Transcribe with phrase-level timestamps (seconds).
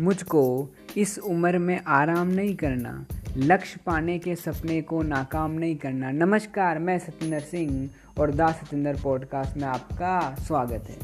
[0.00, 3.06] मुझको इस उम्र में आराम नहीं करना,
[3.36, 9.00] लक्ष्य पाने के सपने को नाकाम नहीं करना। नमस्कार, मैं सत्येंद्र सिंह और दास सतेंद्र
[9.02, 10.96] पॉडकास्ट में आपका स्वागत है।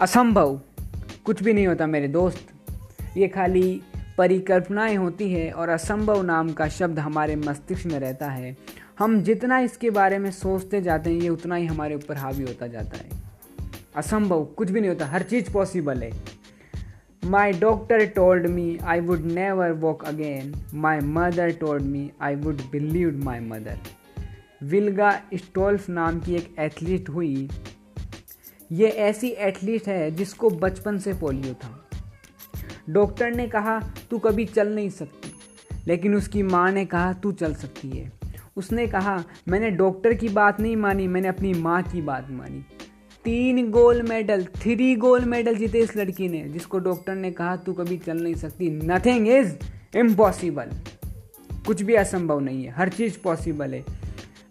[0.00, 0.60] असंभव,
[1.24, 2.48] कुछ भी नहीं होता मेरे दोस्त।
[3.16, 3.82] ये खाली
[4.18, 8.56] परिकल्पनाएँ होती है और असंभव नाम का शब्द हमारे मस्तिष्क में रहता है।
[8.98, 12.66] हम जितना इसके बारे में सोचते जाते हैं, ये उतना ही हमारे ऊपर हावी होता
[12.66, 13.22] जाता है।
[13.96, 16.35] असंभव, कुछ भी नहीं होता, हर चीज़ पॉसिबल है।
[17.26, 20.56] My doctor told me I would never walk again.
[20.74, 23.76] My mother told me I would believe my mother.
[24.62, 27.50] विल्गा स्टोल्फ नाम की एक एथलीट हुई।
[28.72, 31.88] ये ऐसी एथलीट है जिसको बचपन से पोलियो था।
[32.90, 33.80] डॉक्टर ने कहा,
[34.10, 35.32] तू कभी चल नहीं सकती।
[35.86, 38.12] लेकिन उसकी माँ ने कहा, तू चल सकती है।
[38.56, 42.64] उसने कहा, मैंने डॉक्टर की बात नहीं मानी, मैंने अपनी माँ की बात मानी।
[43.26, 47.72] तीन gold medal, three gold medal जीते इस लड़की ने, जिसको डॉक्टर ने कहा, तू
[47.72, 49.54] कभी चल नहीं सकती। नथिंग इज़
[49.98, 50.70] इम्पॉसिबल
[51.66, 53.84] कुछ भी असंभव नहीं है, हर चीज़ पॉसिबल है।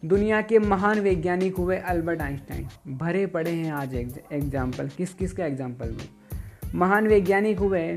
[0.06, 2.68] दुनिया के महान वैज्ञानिक हुए अल्बर्ट आइंस्टाइन।
[2.98, 7.88] भरे पड़े हैं आज एग्ज़ाम्पल किस किस का एग्ज़ाम्पल दूँ महान वैज्ञानिक हुए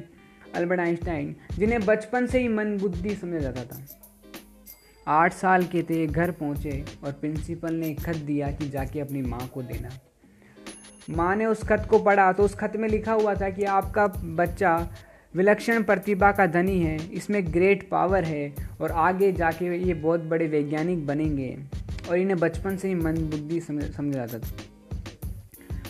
[0.55, 3.85] अल्बर्ट आइंस्टाइन, जिन्हें बचपन से ही मन बुद्धि समझा जाता था।
[5.07, 9.48] आठ साल के थे, घर पहुँचे और प्रिंसिपल ने खत दिया कि जाके अपनी माँ
[9.55, 9.91] को देना।
[11.09, 14.06] माँ ने उस खत को पढ़ा तो उस खत में लिखा हुआ था कि आपका
[14.37, 14.77] बच्चा
[15.34, 20.47] विलक्षण प्रतिभा का धनी है, इसमें ग्रेट पावर है और आगे जाके ये बहुत बड़े
[20.47, 21.56] वैज्ञानिक बनेंगे।
[22.11, 24.56] और इन्हें बचपन से ही मन बुद्धि समझ जाता था।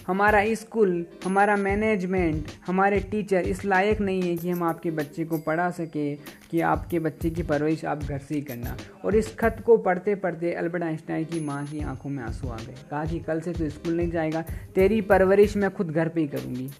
[0.08, 5.38] हमारा स्कूल, हमारा मैनेजमेंट, हमारे टीचर इस लायक नहीं है कि हम आपके बच्चे को
[5.38, 6.14] पढ़ा सके,
[6.50, 10.14] कि आपके बच्चे की परवरिश आप घर से ही करना। और इस खत को पढ़ते
[10.14, 13.52] पढ़ते अल्बर्ट आइंस्टाइन की माँ की आँखों में आँसू आ गए। कहा कि कल से
[13.52, 16.70] तो स्कूल नहीं जाएगा, तेरी परवरिश मैं खुद घर पर ही करूँगी।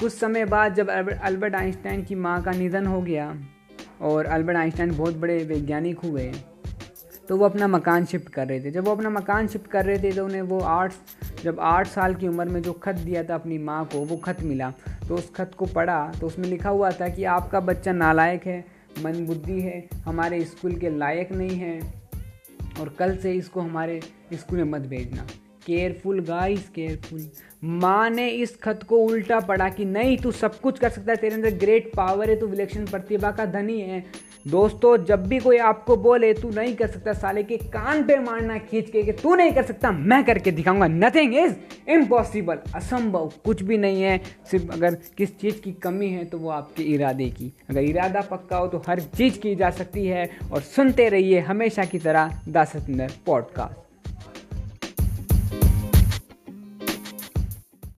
[0.00, 3.34] कुछ समय बाद जब अल्बर्ट आइंस्टाइन की माँ का निधन हो गया
[4.02, 6.32] और अल्बर्ट आइंस्टाइन बहुत बड़े वैज्ञानिक हुए
[7.28, 9.98] तो वो अपना मकान शिफ्ट कर रहे थे। जब वो अपना मकान शिफ्ट कर रहे
[9.98, 10.92] थे तो उन्हें वो आठ
[11.44, 14.42] जब आठ साल की उम्र में जो खत दिया था अपनी माँ को, वो खत
[14.42, 14.72] मिला।
[15.08, 18.64] तो उस खत को पढ़ा तो उसमें लिखा हुआ था कि आपका बच्चा नालायक है,
[19.02, 21.78] मन बुद्धि है, हमारे स्कूल के लायक नहीं है
[22.80, 24.00] और कल से इसको हमारे
[24.32, 25.26] स्कूल में मत भेजना।
[25.66, 27.28] Careful, guys, careful.
[27.64, 31.16] माँ ने इस खत को उल्टा पढ़ा कि नहीं, तू सब कुछ कर सकता है,
[31.16, 34.04] तेरे अंदर ग्रेट पावर है, तू विलक्षण प्रतिभा का धनी है।
[34.48, 38.58] दोस्तों, जब भी कोई आपको बोले, तू नहीं कर सकता साले के कान पे मारना,
[38.58, 41.54] खींच के, कि तू नहीं कर सकता, मैं करके दिखाऊँगा। नथिंग इज़
[41.88, 46.50] इम्पॉसिबल असंभव कुछ भी नहीं है। सिर्फ़ अगर किस चीज़ की कमी है तो वो
[46.50, 50.60] आपके इरादे की। अगर इरादा पक्का हो तो हर चीज़ की जा सकती है। और
[50.60, 53.83] सुनते रहिए हमेशा की तरह दासतंदर पॉडकास्ट।